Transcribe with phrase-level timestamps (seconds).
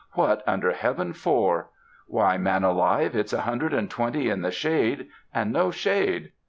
[0.13, 1.69] "What under heaven for?
[2.07, 6.31] Why, man alive, it's a hundred and twenty in the shade, and no shade!